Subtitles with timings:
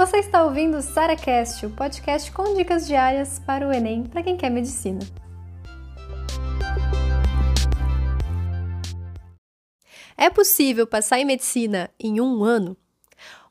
[0.00, 4.34] Você está ouvindo o SaraCast, o podcast com dicas diárias para o Enem para quem
[4.34, 5.00] quer medicina.
[10.16, 12.78] É possível passar em medicina em um ano?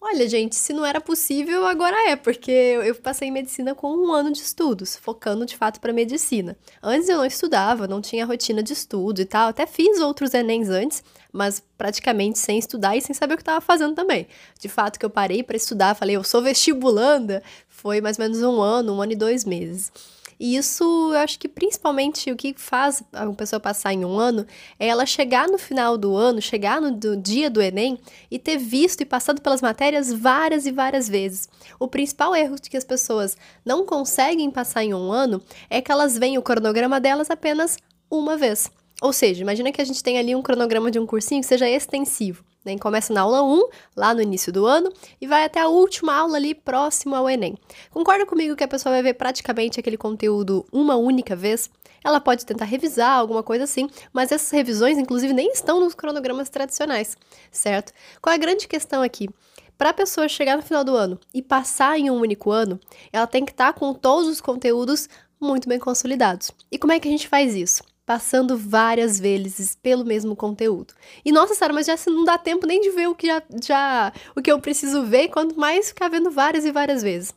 [0.00, 4.12] Olha, gente, se não era possível, agora é, porque eu passei em medicina com um
[4.12, 6.56] ano de estudos, focando de fato para medicina.
[6.80, 10.68] Antes eu não estudava, não tinha rotina de estudo e tal, até fiz outros Enems
[10.68, 11.02] antes,
[11.32, 14.28] mas praticamente sem estudar e sem saber o que estava fazendo também.
[14.60, 18.40] De fato, que eu parei para estudar, falei, eu sou vestibulanda, foi mais ou menos
[18.40, 19.90] um ano, um ano e dois meses.
[20.38, 24.46] E isso, eu acho que principalmente o que faz uma pessoa passar em um ano
[24.78, 27.98] é ela chegar no final do ano, chegar no do dia do Enem
[28.30, 31.48] e ter visto e passado pelas matérias várias e várias vezes.
[31.78, 36.16] O principal erro que as pessoas não conseguem passar em um ano é que elas
[36.16, 37.76] veem o cronograma delas apenas
[38.10, 38.70] uma vez.
[39.00, 41.68] Ou seja, imagina que a gente tem ali um cronograma de um cursinho que seja
[41.68, 42.47] extensivo.
[42.64, 42.76] Né?
[42.78, 46.36] Começa na aula 1, lá no início do ano, e vai até a última aula
[46.36, 47.56] ali próximo ao Enem.
[47.90, 51.70] Concorda comigo que a pessoa vai ver praticamente aquele conteúdo uma única vez?
[52.04, 56.48] Ela pode tentar revisar alguma coisa assim, mas essas revisões, inclusive, nem estão nos cronogramas
[56.48, 57.16] tradicionais,
[57.50, 57.92] certo?
[58.20, 59.28] Qual é a grande questão aqui?
[59.76, 62.80] Para a pessoa chegar no final do ano e passar em um único ano,
[63.12, 65.08] ela tem que estar tá com todos os conteúdos
[65.40, 66.50] muito bem consolidados.
[66.70, 67.82] E como é que a gente faz isso?
[68.08, 70.94] Passando várias vezes pelo mesmo conteúdo.
[71.22, 74.12] E nossa, Sara, mas já não dá tempo nem de ver o que já, já
[74.34, 77.34] o que eu preciso ver, quanto mais ficar vendo várias e várias vezes.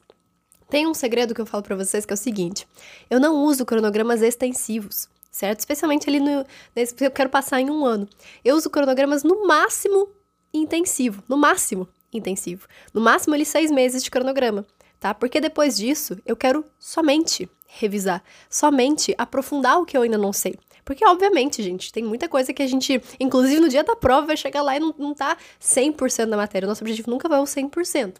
[0.70, 2.66] Tem um segredo que eu falo para vocês que é o seguinte:
[3.10, 5.60] eu não uso cronogramas extensivos, certo?
[5.60, 8.08] Especialmente ali no nesse eu quero passar em um ano.
[8.42, 10.08] Eu uso cronogramas no máximo
[10.54, 14.66] intensivo, no máximo intensivo, no máximo ali seis meses de cronograma,
[15.02, 15.14] tá?
[15.14, 20.56] Porque depois disso eu quero somente revisar, somente aprofundar o que eu ainda não sei.
[20.84, 24.38] Porque, obviamente, gente, tem muita coisa que a gente, inclusive no dia da prova, vai
[24.38, 26.68] chegar lá e não, não tá 100% da matéria.
[26.68, 28.16] Nosso objetivo nunca vai ao 100%.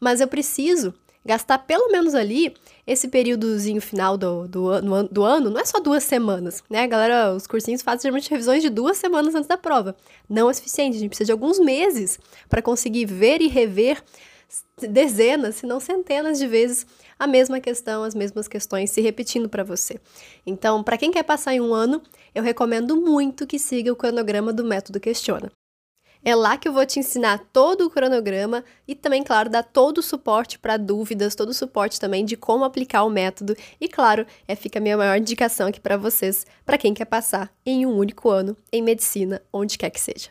[0.00, 2.54] Mas eu preciso gastar pelo menos ali
[2.86, 6.86] esse períodozinho final do, do, do, do ano, não é só duas semanas, né?
[6.86, 9.96] Galera, os cursinhos fazem geralmente revisões de duas semanas antes da prova.
[10.28, 12.18] Não é suficiente, a gente precisa de alguns meses
[12.48, 14.02] para conseguir ver e rever
[14.78, 16.86] dezenas, se não centenas de vezes
[17.18, 20.00] a mesma questão, as mesmas questões se repetindo para você.
[20.46, 22.02] Então, para quem quer passar em um ano,
[22.34, 25.50] eu recomendo muito que siga o cronograma do método Questiona.
[26.26, 29.98] É lá que eu vou te ensinar todo o cronograma e também, claro, dar todo
[29.98, 33.54] o suporte para dúvidas, todo o suporte também de como aplicar o método.
[33.78, 37.52] E, claro, é fica a minha maior indicação aqui para vocês, para quem quer passar
[37.66, 40.30] em um único ano em medicina, onde quer que seja.